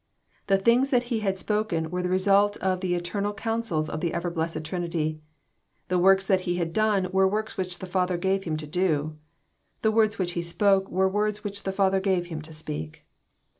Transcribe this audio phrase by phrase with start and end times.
[0.47, 4.15] The things that He had spoken were the result of the eternal counsels of the
[4.15, 5.21] ever blessed Trinity.
[5.89, 9.15] The works that He had done were works which the Father gave Him to do.
[9.83, 13.05] The words which He spoke were words which the Father gave Him to speak.